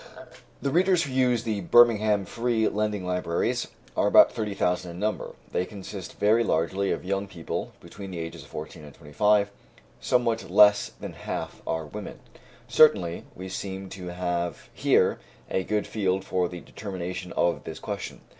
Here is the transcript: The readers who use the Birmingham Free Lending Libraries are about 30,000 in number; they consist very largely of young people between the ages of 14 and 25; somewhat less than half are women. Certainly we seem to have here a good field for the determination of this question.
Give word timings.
The 0.63 0.71
readers 0.71 1.03
who 1.03 1.13
use 1.13 1.43
the 1.43 1.61
Birmingham 1.61 2.25
Free 2.25 2.67
Lending 2.67 3.05
Libraries 3.05 3.67
are 3.95 4.07
about 4.07 4.31
30,000 4.33 4.89
in 4.89 4.97
number; 4.99 5.35
they 5.51 5.63
consist 5.63 6.13
very 6.17 6.43
largely 6.43 6.89
of 6.89 7.05
young 7.05 7.27
people 7.27 7.73
between 7.79 8.09
the 8.09 8.17
ages 8.17 8.41
of 8.41 8.49
14 8.49 8.83
and 8.83 8.95
25; 8.95 9.51
somewhat 9.99 10.49
less 10.49 10.89
than 10.99 11.13
half 11.13 11.61
are 11.67 11.85
women. 11.85 12.19
Certainly 12.67 13.25
we 13.35 13.47
seem 13.47 13.89
to 13.89 14.07
have 14.07 14.71
here 14.73 15.19
a 15.51 15.63
good 15.63 15.85
field 15.85 16.25
for 16.25 16.49
the 16.49 16.61
determination 16.61 17.31
of 17.33 17.63
this 17.65 17.77
question. 17.77 18.21